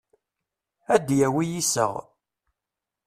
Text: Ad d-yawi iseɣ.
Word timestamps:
Ad 0.93 1.01
d-yawi 1.07 1.45
iseɣ. 1.59 1.93